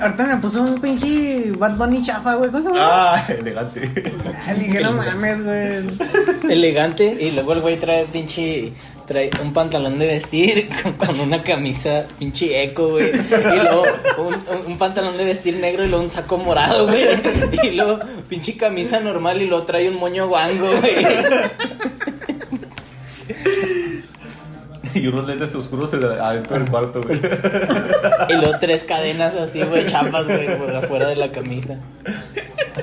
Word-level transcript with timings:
Ahorita 0.00 0.24
me 0.24 0.36
puso 0.38 0.62
un 0.62 0.80
pinche 0.80 1.52
Bad 1.58 1.76
Bunny 1.76 2.02
chafa, 2.02 2.36
güey. 2.36 2.50
¿Cómo 2.50 2.62
se 2.62 2.68
llama? 2.70 2.80
Ah, 3.16 3.26
elegante. 3.38 3.80
Le 3.80 4.54
dije, 4.64 4.80
no 4.80 4.92
mames, 4.92 5.44
güey. 5.44 6.50
Elegante. 6.52 7.16
Y 7.20 7.32
luego 7.32 7.52
el 7.54 7.60
güey 7.60 7.76
trae 7.76 8.06
pinche. 8.06 8.72
Trae 9.06 9.28
un 9.42 9.52
pantalón 9.52 9.98
de 9.98 10.06
vestir 10.06 10.68
con, 10.84 10.92
con 10.92 11.18
una 11.18 11.42
camisa 11.42 12.06
pinche 12.20 12.62
eco, 12.62 12.90
güey. 12.90 13.10
Y 13.10 13.56
luego 13.56 13.82
un, 14.18 14.34
un- 14.34 14.66
un 14.68 14.78
pantalón 14.78 15.16
de 15.18 15.24
vestir 15.24 15.56
negro 15.56 15.84
y 15.84 15.88
luego 15.88 16.04
un 16.04 16.08
saco 16.10 16.38
morado, 16.38 16.86
güey. 16.86 17.04
Y 17.64 17.70
luego 17.72 17.98
pinche 18.28 18.56
camisa 18.56 19.00
normal 19.00 19.42
y 19.42 19.46
luego 19.46 19.64
trae 19.64 19.88
un 19.90 19.96
moño 19.96 20.28
guango, 20.28 20.68
güey. 20.80 20.94
Y 24.94 25.06
unos 25.06 25.26
lentes 25.26 25.54
oscuros 25.54 25.92
adentro 25.94 26.58
del 26.58 26.68
cuarto, 26.70 27.00
güey. 27.02 27.20
Y 28.28 28.34
luego 28.34 28.58
tres 28.60 28.82
cadenas 28.84 29.34
así, 29.34 29.62
güey, 29.62 29.86
chapas, 29.86 30.26
güey, 30.26 30.56
por 30.58 30.74
afuera 30.74 31.08
de 31.08 31.16
la 31.16 31.30
camisa. 31.30 31.76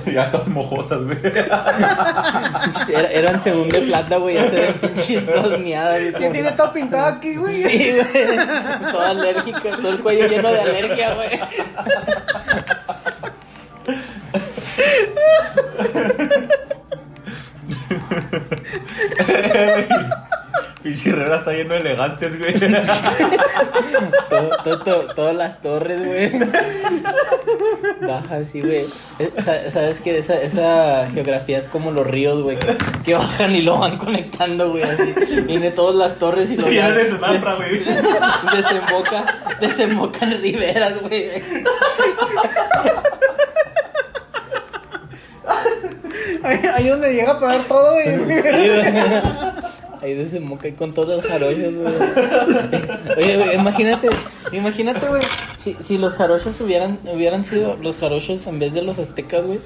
Ya 0.06 0.30
todas 0.32 0.48
mojosas, 0.48 1.02
güey. 1.04 1.18
Era- 1.24 3.12
eran 3.12 3.42
según 3.42 3.68
de 3.70 3.82
plata, 3.82 4.18
güey, 4.18 4.36
ya 4.36 4.50
se 4.50 4.60
ven 4.62 4.74
pinches 4.76 5.26
todas 5.26 5.60
miadas, 5.60 6.02
como- 6.14 6.32
tiene 6.32 6.52
todo 6.52 6.74
pintado 6.74 7.16
aquí, 7.16 7.36
güey. 7.36 7.64
Sí, 7.64 7.92
güey. 7.94 8.38
Toda 8.92 9.10
alérgica, 9.12 9.62
todo 9.78 9.90
el 9.90 10.00
cuello 10.00 10.28
lleno 10.28 10.52
de 10.52 10.60
alergia, 10.62 11.14
güey. 11.16 11.30
Está 21.36 21.52
lleno 21.54 21.74
de 21.76 21.80
elegantes, 21.82 22.40
güey. 22.40 22.54
Todo- 24.30 24.50
todo- 24.64 24.80
todo- 24.84 25.08
todas 25.16 25.36
las 25.36 25.62
torres, 25.62 26.04
güey. 26.06 26.32
Baja 28.02 28.36
así, 28.38 28.62
güey. 28.62 28.86
Eh, 29.20 29.32
sa- 29.42 29.70
Sabes 29.72 30.00
que 30.02 30.18
esa, 30.18 30.36
esa 30.42 31.08
geografía 31.14 31.58
es 31.58 31.66
como 31.68 31.92
los 31.92 32.06
ríos, 32.06 32.42
güey. 32.44 32.58
Que, 32.60 32.78
que 33.06 33.14
bajan 33.16 33.56
y 33.56 33.62
lo 33.62 33.78
van 33.80 33.98
conectando, 33.98 34.70
güey. 34.72 34.84
Así. 34.84 35.14
Viene 35.44 35.72
todas 35.72 35.96
las 35.96 36.16
torres 36.16 36.52
y 36.52 36.58
lo 36.58 36.68
Viene 36.68 36.92
de 36.92 37.10
güey. 37.56 37.84
Desemboca, 38.56 39.26
desemboca 39.60 40.26
en 40.26 40.42
riberas, 40.42 41.02
güey. 41.02 41.32
Ahí, 46.44 46.60
ahí 46.76 46.88
donde 46.90 47.14
llega 47.14 47.32
a 47.32 47.40
pagar 47.40 47.62
todo, 47.68 47.94
güey. 47.94 48.06
Sí, 48.06 48.70
güey. 48.70 49.47
Ahí 50.02 50.14
desemboca 50.14 50.74
con 50.76 50.94
todos 50.94 51.18
los 51.18 51.26
jarochos, 51.26 51.76
güey. 51.76 51.94
Oye, 53.18 53.38
güey, 53.38 53.56
imagínate, 53.56 54.10
imagínate, 54.52 55.08
güey, 55.08 55.22
si, 55.58 55.76
si 55.80 55.98
los 55.98 56.14
jarochos 56.14 56.60
hubieran, 56.62 57.00
hubieran 57.06 57.44
sido 57.44 57.78
los 57.82 57.98
jarochos 57.98 58.46
en 58.48 58.60
vez 58.60 58.74
de 58.74 58.84
los 58.84 59.00
aztecas, 59.00 59.46
güey. 59.46 59.60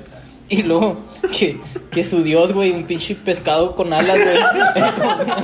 Y 0.52 0.62
luego 0.64 0.98
que, 1.32 1.58
que 1.92 2.04
su 2.04 2.23
dios, 2.23 2.52
güey, 2.52 2.72
un 2.72 2.84
pinche 2.84 3.16
pescado 3.16 3.73
con 3.73 3.94
alas, 3.94 4.20
güey. 4.20 4.36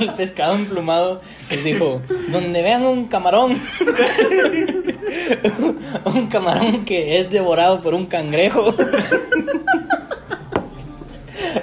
El 0.00 0.12
pescado 0.14 0.54
emplumado. 0.54 1.22
Les 1.48 1.64
dijo, 1.64 2.02
donde 2.30 2.60
vean 2.60 2.84
un 2.84 3.06
camarón. 3.06 3.52
un 6.04 6.26
camarón 6.26 6.84
que 6.84 7.20
es 7.20 7.30
devorado 7.30 7.80
por 7.80 7.94
un 7.94 8.04
cangrejo. 8.04 8.74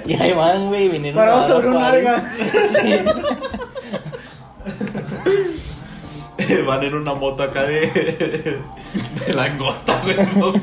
Y 0.06 0.14
ahí 0.14 0.32
van, 0.32 0.68
güey, 0.68 0.88
vinieron 0.88 1.18
Parado 1.18 1.44
a 1.44 1.48
sobre 1.48 1.68
un 1.68 1.76
alga. 1.76 2.22
Sí. 2.82 2.98
Van 6.66 6.82
en 6.84 6.94
una 6.94 7.14
moto 7.14 7.42
acá 7.42 7.64
de. 7.64 8.60
de 9.26 9.32
langosta, 9.34 10.00
güey. 10.04 10.16
no 10.36 10.52
sé. 10.52 10.60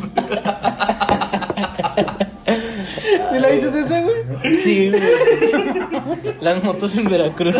¿Sí 3.31 3.40
la 3.40 3.48
viste 3.50 3.80
esa, 3.80 4.02
güey? 4.02 4.58
Sí, 4.58 4.92
güey. 4.92 5.02
Las 6.42 6.64
motos 6.64 6.96
en 6.98 7.10
Veracruz. 7.10 7.56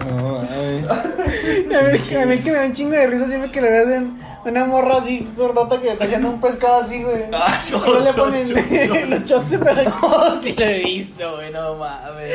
No, 0.00 0.42
mames. 0.42 0.88
A 0.88 1.02
mí, 1.82 2.16
a 2.16 2.26
mí 2.26 2.38
que 2.38 2.50
me 2.50 2.56
da 2.58 2.66
un 2.66 2.72
chingo 2.74 2.92
de 2.92 3.06
risa 3.06 3.26
siempre 3.26 3.50
que 3.50 3.60
le 3.60 3.70
ves 3.70 3.88
en 3.88 4.27
una 4.44 4.64
morra 4.64 4.98
así 4.98 5.28
gordota 5.36 5.78
que 5.78 5.86
le 5.86 5.92
está 5.92 6.04
echando 6.06 6.30
un 6.30 6.40
pescado 6.40 6.80
así, 6.82 7.02
güey. 7.02 7.24
Ah, 7.32 7.58
Y 7.66 7.70
luego 7.72 7.98
le 8.00 8.12
ponen 8.12 9.10
los 9.10 9.24
chops 9.24 9.50
super 9.50 9.84
Oh, 10.02 10.34
sí 10.42 10.54
lo 10.58 10.64
he 10.64 10.82
visto, 10.84 11.36
güey, 11.36 11.50
no 11.52 11.74
mames. 11.76 12.34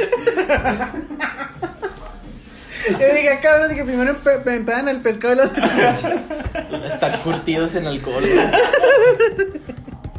Yo 2.89 2.97
dije, 2.97 3.29
"Ah, 3.29 3.39
cabrón, 3.41 3.69
dije 3.69 3.85
primero 3.85 4.15
me 4.45 4.59
pegan 4.59 4.89
el 4.89 4.99
pescado 5.01 5.33
y 5.33 5.37
los 5.37 5.49
Están 6.93 7.17
curtidos 7.21 7.75
en 7.75 7.87
alcohol, 7.87 8.23
güey. 8.23 9.53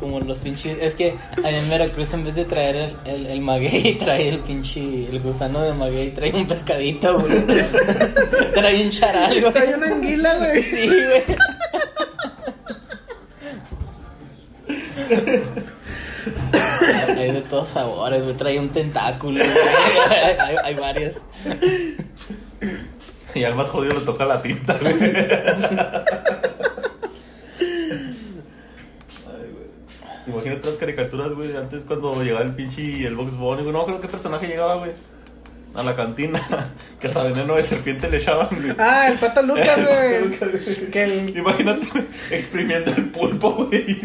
Como 0.01 0.21
los 0.21 0.39
pinches. 0.39 0.77
Es 0.81 0.95
que 0.95 1.15
allá 1.45 1.59
en 1.59 1.69
Veracruz, 1.71 2.13
en 2.15 2.25
vez 2.25 2.35
de 2.35 2.45
traer 2.45 2.77
el, 2.77 2.97
el, 3.07 3.27
el 3.27 3.41
maguey, 3.41 3.97
trae 3.99 4.29
el 4.29 4.39
pinche. 4.41 4.81
El 4.81 5.21
gusano 5.21 5.63
de 5.63 5.73
maguey, 5.73 6.11
trae 6.13 6.33
un 6.33 6.47
pescadito, 6.47 7.19
güey. 7.21 7.43
Trae 8.55 8.83
un 8.85 8.91
charal, 8.91 9.41
güey. 9.41 9.53
Hay 9.59 9.75
una 9.75 9.87
anguila, 9.87 10.35
güey. 10.39 10.63
Sí, 10.63 10.89
güey. 10.89 11.23
Hay 17.19 17.33
de 17.33 17.43
todos 17.43 17.69
sabores, 17.69 18.23
güey. 18.25 18.35
Trae 18.37 18.59
un 18.59 18.71
tentáculo, 18.71 19.39
güey. 19.39 19.51
Hay, 20.11 20.37
hay, 20.39 20.57
hay 20.65 20.75
varias. 20.75 21.17
Y 23.35 23.45
al 23.45 23.55
más 23.55 23.69
jodido 23.69 23.95
le 23.95 24.01
toca 24.01 24.25
la 24.25 24.43
tinta, 24.43 24.77
güey. 24.81 24.95
Ay, 29.27 29.51
güey. 29.53 29.67
Imagínate 30.27 30.69
las 30.69 30.79
caricaturas, 30.79 31.33
güey, 31.33 31.57
antes 31.57 31.83
cuando 31.87 32.23
llegaba 32.23 32.45
el 32.45 32.55
pinche 32.55 32.83
y 32.83 33.05
el 33.05 33.15
Box 33.17 33.33
Bunny, 33.37 33.63
güey. 33.63 33.73
No 33.73 33.85
creo 33.87 34.01
qué 34.01 34.09
personaje 34.09 34.47
llegaba, 34.47 34.77
güey. 34.77 34.93
A 35.75 35.83
la 35.83 35.97
cantina. 35.97 36.41
Que 37.01 37.09
hasta 37.09 37.25
veneno 37.25 37.57
de 37.57 37.63
serpiente 37.65 38.09
le 38.09 38.19
echaban, 38.19 38.49
güey. 38.51 38.75
Ah, 38.79 39.09
el 39.09 39.19
pato 39.19 39.43
Lucas, 39.43 39.77
El 39.79 39.85
Pato 39.85 39.97
güey. 40.01 40.25
Lucas, 40.29 40.49
güey. 40.79 40.91
Que 40.91 41.05
el- 41.05 41.37
Imagínate, 41.37 41.87
güey, 41.93 42.05
exprimiendo 42.31 42.93
el 42.93 43.11
pulpo, 43.11 43.51
güey. 43.67 44.01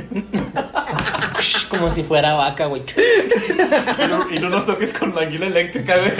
Como 1.69 1.93
si 1.93 2.03
fuera 2.03 2.33
vaca, 2.33 2.65
güey. 2.65 2.81
Y 2.81 4.07
no, 4.07 4.31
y 4.31 4.39
no 4.39 4.49
nos 4.49 4.65
toques 4.65 4.93
con 4.93 5.13
la 5.13 5.21
anguila 5.21 5.47
eléctrica, 5.47 5.95
güey. 5.97 6.13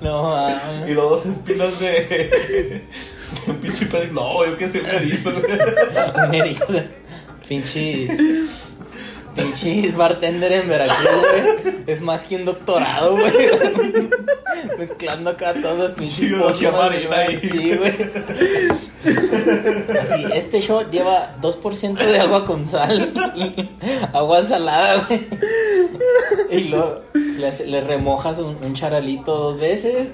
No, 0.00 0.30
mames. 0.30 0.88
Y 0.88 0.94
los 0.94 1.10
dos 1.10 1.26
espinos 1.26 1.78
de. 1.80 2.84
Un 3.46 3.56
pinche 3.56 3.86
pedo. 3.86 4.06
No, 4.12 4.46
yo 4.46 4.56
qué 4.56 4.68
sé, 4.68 4.82
me 4.82 5.04
hizo, 5.04 5.32
güey. 5.32 5.44
Un 6.28 6.34
erizo. 6.34 6.82
Pinches. 7.48 8.10
Pinches 9.34 9.96
bartender 9.96 10.52
en 10.52 10.68
Veracruz, 10.68 11.08
güey. 11.30 11.74
Es 11.86 12.00
más 12.00 12.24
que 12.24 12.36
un 12.36 12.44
doctorado, 12.44 13.12
güey. 13.16 13.32
Mezclando 14.78 15.30
acá 15.30 15.52
todos 15.54 15.78
los 15.78 15.92
pinches 15.94 16.28
biología 16.28 16.70
marina. 16.70 17.16
Sí, 17.40 17.76
güey. 17.76 17.94
Así, 19.04 20.24
este 20.34 20.60
shot 20.60 20.90
lleva 20.90 21.34
2% 21.40 21.94
de 21.96 22.20
agua 22.20 22.44
con 22.44 22.66
sal. 22.66 23.12
agua 24.12 24.44
salada, 24.44 25.04
güey. 25.06 25.26
Y 26.50 26.60
luego 26.68 27.00
le, 27.14 27.80
remojas 27.82 28.38
un, 28.38 28.56
un 28.62 28.74
charalito 28.74 29.36
dos 29.36 29.58
veces. 29.60 30.08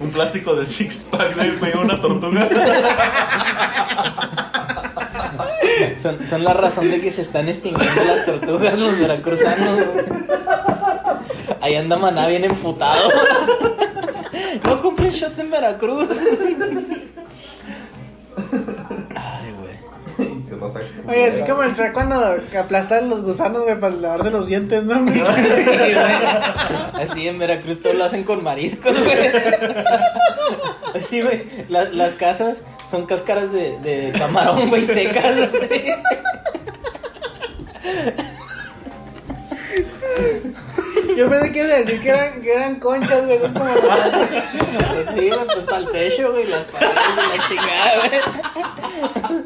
Un 0.00 0.10
plástico 0.10 0.54
de 0.54 0.64
six 0.66 1.06
pack 1.10 1.34
de 1.34 1.50
güey, 1.56 1.72
una 1.76 2.00
tortuga. 2.00 2.48
Son, 6.02 6.26
son 6.26 6.44
la 6.44 6.54
razón 6.54 6.90
de 6.90 7.00
que 7.00 7.10
se 7.12 7.22
están 7.22 7.48
extinguiendo 7.48 8.04
las 8.04 8.24
tortugas 8.26 8.78
los 8.78 8.98
veracruzanos. 8.98 9.74
güey. 9.76 10.04
Ahí 11.60 11.74
anda 11.76 11.96
Maná 11.98 12.26
bien 12.26 12.44
emputado. 12.44 13.10
No 14.64 14.80
compren 14.82 15.10
shots 15.10 15.38
en 15.38 15.50
Veracruz. 15.50 16.08
Ay, 19.14 19.52
güey. 19.52 20.28
Oye, 21.06 21.26
así 21.26 21.42
como 21.42 21.62
el 21.62 21.74
track 21.74 21.92
cuando 21.92 22.36
aplastan 22.58 23.08
los 23.08 23.22
gusanos, 23.22 23.62
güey, 23.62 23.78
para 23.78 23.94
lavarse 23.94 24.30
los 24.30 24.46
dientes, 24.46 24.84
¿no? 24.84 25.02
güey? 25.02 25.14
Sí, 25.14 25.64
güey. 25.64 25.94
Así 27.02 27.28
en 27.28 27.38
Veracruz 27.38 27.80
todo 27.80 27.94
lo 27.94 28.04
hacen 28.04 28.24
con 28.24 28.42
mariscos, 28.42 28.98
güey. 29.04 29.30
Así, 30.94 31.22
güey. 31.22 31.44
Las, 31.68 31.92
las 31.92 32.14
casas 32.14 32.58
son 32.90 33.06
cáscaras 33.06 33.52
de, 33.52 33.78
de 33.80 34.12
camarón, 34.18 34.68
güey, 34.68 34.86
secas. 34.86 35.36
así. 35.38 35.92
Yo 41.16 41.28
pensé 41.28 41.52
que 41.52 41.58
iba 41.58 41.74
a 41.74 41.78
decir 41.78 42.00
que 42.00 42.08
eran, 42.08 42.40
que 42.42 42.52
eran 42.54 42.74
conchas, 42.76 43.24
güey. 43.26 43.36
Es 43.36 43.52
como. 43.52 43.66
Sí, 45.16 45.30
güey, 45.30 45.46
pues 45.46 45.64
para 45.64 45.78
el 45.78 45.88
techo, 45.90 46.32
güey, 46.32 46.46
las 46.46 46.64
paredes 46.64 46.94
y 47.16 47.36
la 47.36 47.48
chingada, 47.48 47.92
güey. 47.98 49.40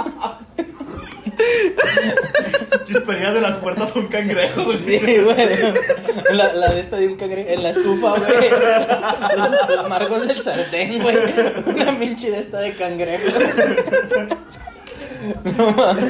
De 3.12 3.40
las 3.40 3.56
puertas 3.58 3.90
son 3.90 4.08
cangrejos. 4.08 4.76
Sí, 4.86 4.98
güey. 4.98 5.48
La, 6.32 6.52
la 6.52 6.68
de 6.70 6.80
esta 6.80 6.96
de 6.96 7.08
un 7.08 7.16
cangrejo 7.16 7.48
en 7.50 7.62
la 7.62 7.70
estufa, 7.70 8.10
güey. 8.10 8.50
Los, 9.36 9.76
los 9.76 9.88
marcos 9.88 10.26
del 10.26 10.42
sartén, 10.42 11.00
güey. 11.02 11.16
Una 11.66 11.98
pinche 11.98 12.30
de 12.30 12.40
esta 12.40 12.60
de 12.60 12.74
cangrejo. 12.74 13.38
No 15.56 15.70
mames. 15.72 16.04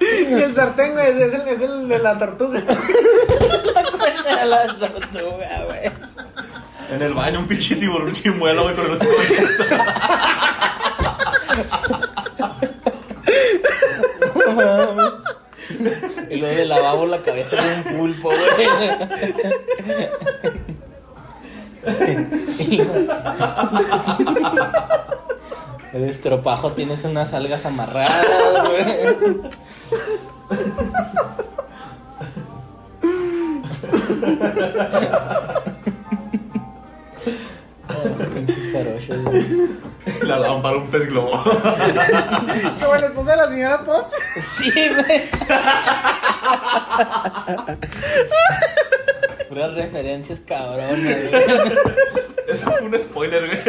Y 0.00 0.32
el 0.32 0.54
sartén, 0.54 0.92
güey, 0.92 1.08
es 1.08 1.34
el, 1.34 1.48
es 1.48 1.60
el 1.60 1.88
de 1.88 1.98
la 1.98 2.18
tortuga. 2.18 2.62
La 3.74 3.82
concha 3.84 4.36
de 4.40 4.46
la 4.46 4.78
tortuga, 4.78 5.64
güey. 5.66 5.92
En 6.92 7.02
el 7.02 7.14
baño 7.14 7.38
un 7.40 7.46
pinche 7.46 7.76
tiburón 7.76 8.12
chimuelo, 8.12 8.64
güey, 8.64 8.74
con 8.74 8.86
el 8.86 8.92
hocico 8.96 9.12
abierto. 9.18 9.64
No 14.46 14.52
mames. 14.54 15.12
Y 16.30 16.40
lavabo 16.92 17.06
la 17.06 17.22
cabeza 17.22 17.56
de 17.56 17.74
un 17.74 17.82
pulpo, 17.96 18.28
güey. 18.28 18.68
El 25.92 26.04
estropajo 26.04 26.72
tienes 26.72 27.04
unas 27.04 27.32
algas 27.32 27.66
amarradas, 27.66 28.26
güey. 28.68 28.82
Oh. 37.88 38.22
La 40.22 40.38
lámpara, 40.38 40.76
un 40.76 40.88
pez 40.88 41.08
globo. 41.08 41.42
Como 41.42 42.94
la 42.94 43.06
esposa 43.06 43.30
de 43.32 43.36
la 43.36 43.48
señora 43.48 43.84
Pop. 43.84 44.06
Sí, 44.56 44.70
güey. 44.70 45.22
Puras 49.48 49.74
referencias 49.74 50.40
cabronas, 50.40 51.02
güey. 51.02 51.30
Eso 52.48 52.70
fue 52.70 52.82
un 52.82 52.98
spoiler, 53.00 53.46
güey. 53.46 53.60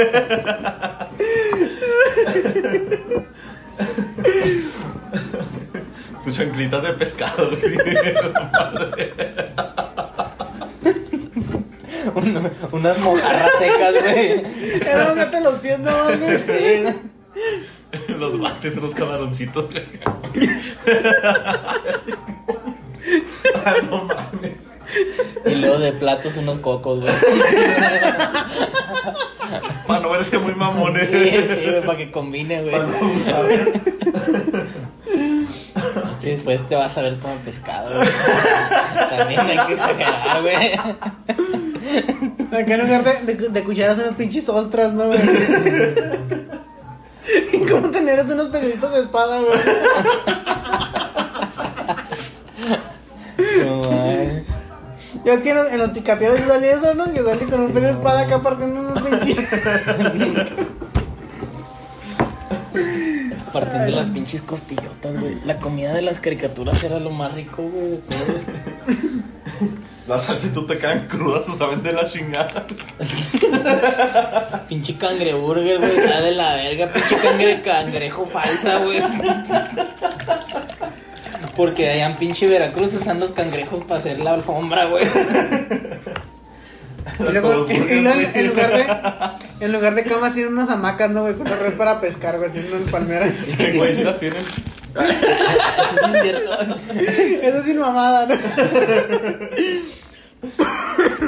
Tus 6.23 6.35
chanclitas 6.35 6.83
de 6.83 6.93
pescado, 6.93 7.49
güey. 7.49 7.77
Una- 12.15 12.51
unas 12.71 12.97
mojarras 12.99 13.51
secas, 13.59 13.93
güey. 14.01 14.43
Era 14.81 15.11
un 15.11 15.17
gato 15.17 15.37
en 15.37 15.43
los 15.43 15.55
pies, 15.55 15.79
no 15.79 15.91
mames. 15.91 16.41
Sí. 16.43 16.83
Los 18.17 18.37
guantes, 18.37 18.75
los 18.77 18.93
camaroncitos, 18.95 19.69
güey. 19.71 19.83
No 23.89 24.03
mames. 24.03 24.53
Y 25.45 25.55
luego 25.55 25.79
de 25.79 25.91
platos 25.93 26.37
unos 26.37 26.57
cocos, 26.59 27.01
güey. 27.01 27.13
Para 29.87 29.99
no 30.01 30.09
verse 30.09 30.37
muy 30.37 30.53
mamones. 30.55 31.09
Sí, 31.09 31.29
sí, 31.29 31.69
güey, 31.69 31.81
para 31.85 31.97
que 31.97 32.11
combine, 32.11 32.61
güey. 32.61 32.71
Para 32.71 32.85
no 32.85 32.97
usar. 33.11 33.45
Y 36.21 36.25
después 36.25 36.65
te 36.67 36.75
vas 36.75 36.97
a 36.97 37.01
ver 37.01 37.17
como 37.17 37.35
pescado, 37.37 37.93
güey. 37.95 38.07
También 39.17 39.39
hay 39.41 39.57
que 39.67 39.73
exagerar, 39.73 40.41
güey. 40.41 40.73
Acá 42.61 42.75
en 42.75 42.81
lugar 42.81 43.03
de, 43.03 43.33
de, 43.35 43.49
de 43.49 43.63
cucharas 43.63 43.97
unas 43.97 44.15
pinches 44.15 44.47
ostras, 44.49 44.93
¿no, 44.93 45.07
güey? 45.07 45.19
Y 47.53 47.59
como 47.65 47.89
tener 47.89 48.19
unos 48.25 48.49
pececitos 48.49 48.91
de 48.93 48.99
espada, 49.01 49.39
güey. 49.39 49.59
No 53.65 53.77
mames. 53.77 54.43
Que 55.41 55.49
en 55.49 55.77
los, 55.77 55.89
picapieros 55.89 56.39
sale 56.39 56.71
eso, 56.71 56.93
¿no? 56.93 57.11
Que 57.11 57.23
sale 57.23 57.45
con 57.45 57.61
un 57.61 57.71
pez 57.71 57.83
de 57.83 57.91
espada 57.91 58.21
acá 58.21 58.41
partiendo 58.41 58.81
unos 58.81 59.01
pinches. 59.01 59.37
Partiendo 63.53 63.95
las 63.95 64.09
pinches 64.09 64.41
costillotas, 64.41 65.19
güey. 65.19 65.37
La 65.45 65.57
comida 65.59 65.93
de 65.93 66.01
las 66.01 66.19
caricaturas 66.19 66.83
era 66.83 66.99
lo 66.99 67.11
más 67.11 67.33
rico, 67.33 67.61
güey. 67.61 67.99
Las 70.07 70.29
haces 70.29 70.53
tú 70.53 70.65
te 70.65 70.77
quedan 70.77 71.07
crudas 71.07 71.47
o 71.47 71.53
saben 71.53 71.81
de 71.81 71.93
la 71.93 72.09
chingada. 72.09 72.67
Pinche 74.67 74.97
cangreburger, 74.97 75.79
güey. 75.79 75.95
Sabe 75.95 76.21
de 76.23 76.31
la 76.31 76.55
verga. 76.55 76.91
Pinche 76.91 77.15
cangre, 77.17 77.61
cangrejo 77.61 78.25
falsa, 78.25 78.79
güey. 78.79 79.01
Porque 81.55 81.89
allá 81.89 82.07
en 82.07 82.17
pinche 82.17 82.47
Veracruz 82.47 82.93
usan 82.95 83.19
los 83.19 83.31
cangrejos 83.31 83.83
para 83.83 83.99
hacer 83.99 84.19
la 84.19 84.31
alfombra, 84.31 84.85
güey. 84.85 85.05
Y 87.19 87.23
luego, 87.31 87.67
en, 87.69 88.07
en 88.07 88.47
lugar 88.47 88.71
de, 88.71 88.85
en 89.65 89.71
lugar 89.71 89.95
de 89.95 90.03
camas 90.03 90.33
tienen 90.33 90.53
unas 90.53 90.69
hamacas, 90.69 91.11
¿no, 91.11 91.21
güey? 91.21 91.35
Con 91.35 91.47
una 91.47 91.55
red 91.57 91.73
para 91.73 92.01
pescar, 92.01 92.37
güey, 92.37 92.49
haciendo 92.49 92.77
en 92.77 92.85
palmera. 92.85 93.27
Güey, 93.75 93.95
si 93.95 94.03
las 94.03 94.19
tienen. 94.19 94.41
Eso 94.41 95.05
sí 96.05 96.11
es 96.15 96.21
cierto. 96.21 96.51
Eso 97.41 97.57
es 97.59 97.65
sin 97.65 97.79
mamada, 97.79 98.25
¿no? 98.27 98.35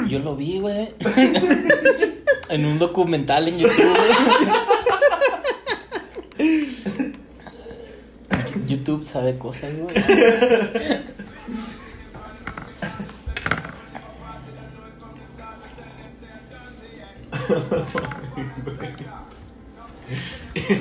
Yo 0.08 0.18
lo 0.20 0.36
vi, 0.36 0.58
güey. 0.60 0.88
En 2.48 2.64
un 2.66 2.78
documental 2.78 3.48
en 3.48 3.58
YouTube. 3.58 3.96
YouTube 8.66 9.04
sabe 9.04 9.38
cosas, 9.38 9.72
güey. 9.78 9.94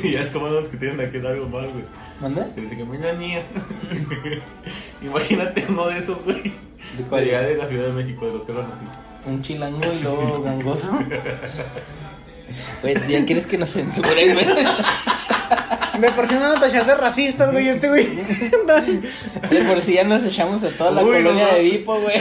Y 0.04 0.12
ya 0.14 0.22
es 0.22 0.30
como 0.30 0.48
los 0.48 0.68
que 0.68 0.78
tienen 0.78 1.00
aquí 1.00 1.18
algo 1.18 1.48
mal, 1.48 1.70
güey. 1.70 1.86
¿Manda? 2.22 2.48
Que 2.54 2.62
dicen 2.62 2.78
que 2.78 3.14
niña. 3.14 3.44
Imagínate 5.02 5.66
uno 5.68 5.88
de 5.88 6.00
esos, 6.00 6.24
güey. 6.24 6.42
¿De 6.98 7.04
cuál? 7.10 7.26
De 7.26 7.58
la 7.58 7.68
Ciudad 7.68 7.88
de 7.88 7.92
México, 7.92 8.26
de 8.26 8.34
los 8.34 8.44
que 8.44 8.52
hablan 8.52 8.72
así. 8.72 8.86
Un 9.26 9.42
chilango 9.42 9.80
y 9.80 10.04
luego 10.04 10.42
gangoso. 10.42 11.00
Güey, 12.82 12.96
ya 13.10 13.26
quieres 13.26 13.48
que 13.48 13.58
nos 13.58 13.72
censuren, 13.72 14.34
güey. 14.34 14.46
De 16.00 16.12
por 16.12 16.28
sí 16.28 16.36
no 16.36 16.42
van 16.42 16.58
a 16.58 16.60
tachar 16.60 16.86
de 16.86 16.96
racistas, 16.96 17.52
güey, 17.52 17.70
este 17.70 17.88
güey. 17.90 18.06
De 19.50 19.62
por 19.68 19.80
si 19.80 19.94
ya 19.94 20.04
nos 20.04 20.24
echamos 20.24 20.64
a 20.64 20.70
toda 20.70 20.92
la 20.92 21.04
Uy, 21.04 21.14
colonia 21.24 21.48
no. 21.48 21.54
de 21.56 21.62
Vipo, 21.62 22.00
güey. 22.00 22.18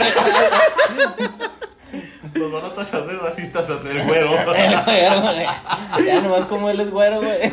Nos 2.33 2.51
van 2.51 2.65
a 2.65 2.69
tachar 2.69 3.05
de 3.05 3.17
racistas 3.17 3.69
hasta 3.69 3.91
el 3.91 4.03
güero. 4.03 4.31
El 4.55 4.81
güero, 4.83 5.21
güey. 5.21 6.05
Ya 6.05 6.21
nomás 6.21 6.45
como 6.45 6.69
él 6.69 6.79
es 6.79 6.89
güero, 6.91 7.21
güey. 7.21 7.51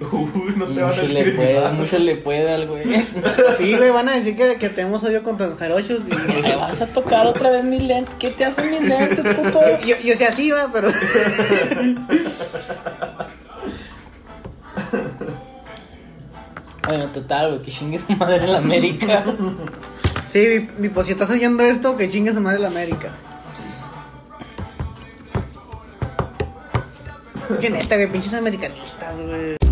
Uy, 0.00 0.54
no 0.56 0.66
te 0.66 0.82
van 0.82 0.92
a 0.92 0.96
Mucho 0.96 1.06
le 1.12 1.24
puede, 1.32 1.68
mucho 1.70 1.98
le 1.98 2.16
puede 2.16 2.52
al 2.52 2.66
güey. 2.66 2.84
Sí, 3.56 3.76
güey, 3.76 3.90
van 3.90 4.08
a 4.08 4.14
decir 4.14 4.36
que, 4.36 4.56
que 4.56 4.68
tenemos 4.68 5.04
odio 5.04 5.22
contra 5.22 5.46
los 5.46 5.58
jarochos. 5.58 6.00
Y, 6.08 6.14
Me 6.42 6.56
vas 6.56 6.80
a 6.80 6.86
tocar 6.86 7.26
otra 7.26 7.50
vez 7.50 7.64
mis 7.64 7.82
lentes. 7.82 8.14
¿Qué 8.18 8.30
te 8.30 8.44
hacen 8.44 8.70
mis 8.70 8.82
lentes, 8.88 9.34
puto? 9.34 9.60
yo, 9.86 9.96
yo 10.02 10.16
sé 10.16 10.26
así, 10.26 10.50
va, 10.50 10.70
pero. 10.72 10.88
Bueno, 16.86 17.06
total, 17.08 17.50
güey, 17.50 17.62
que 17.62 17.70
chingue 17.70 17.98
su 17.98 18.12
madre 18.12 18.46
la 18.46 18.58
América. 18.58 19.24
Sí, 20.30 20.68
mi, 20.78 20.82
mi 20.82 20.88
pues 20.88 21.06
si 21.06 21.12
estás 21.12 21.30
oyendo 21.30 21.62
esto, 21.62 21.96
que 21.96 22.10
chingue 22.10 22.34
su 22.34 22.40
madre 22.40 22.58
la 22.58 22.66
América. 22.66 23.10
Que 27.60 27.70
neta, 27.70 27.94
güey, 27.94 28.10
pinches 28.10 28.34
americanistas, 28.34 29.16
güey. 29.20 29.63